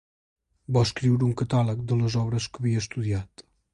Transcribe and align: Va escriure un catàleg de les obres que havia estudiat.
Va 0.77 0.81
escriure 0.87 1.27
un 1.29 1.35
catàleg 1.41 1.83
de 1.91 1.99
les 2.01 2.17
obres 2.23 2.49
que 2.57 2.65
havia 2.65 2.85
estudiat. 2.87 3.45